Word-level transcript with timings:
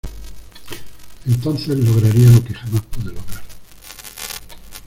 entonces 1.27 1.77
lograría 1.77 2.31
lo 2.31 2.43
que 2.43 2.55
jamás 2.55 2.81
pude 2.89 3.13
lograr. 3.13 3.43